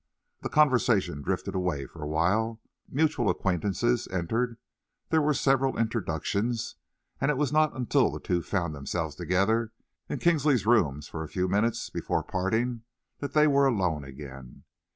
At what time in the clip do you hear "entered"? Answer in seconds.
4.07-4.57